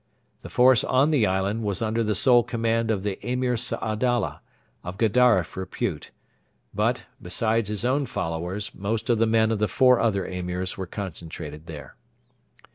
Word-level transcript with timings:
The 0.41 0.49
force 0.49 0.83
on 0.83 1.11
the 1.11 1.27
island 1.27 1.61
was 1.61 1.79
under 1.79 2.03
the 2.03 2.15
sole 2.15 2.41
command 2.41 2.89
of 2.89 3.03
the 3.03 3.23
Emir 3.23 3.53
Saadalla, 3.53 4.39
of 4.83 4.97
Gedaref 4.97 5.55
repute; 5.55 6.09
but, 6.73 7.05
besides 7.21 7.69
his 7.69 7.85
own 7.85 8.07
followers, 8.07 8.71
most 8.73 9.11
of 9.11 9.19
the 9.19 9.27
men 9.27 9.51
of 9.51 9.59
the 9.59 9.67
four 9.67 9.99
other 9.99 10.25
Emirs 10.27 10.75
were 10.75 10.87
concentrated 10.87 11.67
there. 11.67 11.93